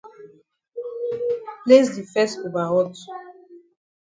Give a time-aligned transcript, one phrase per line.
[1.63, 2.95] Place di fes over hot.